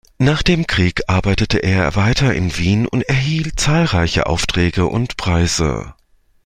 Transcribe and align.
Nach 0.17 0.41
dem 0.41 0.65
Krieg 0.65 1.01
arbeitete 1.05 1.59
er 1.59 1.95
weiter 1.95 2.33
in 2.33 2.57
Wien 2.57 2.87
und 2.87 3.03
erhielt 3.03 3.59
zahlreiche 3.59 4.25
Aufträge 4.25 4.87
und 4.87 5.15
Preise. 5.15 5.93